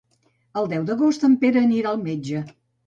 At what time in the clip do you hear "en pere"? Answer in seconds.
1.31-1.65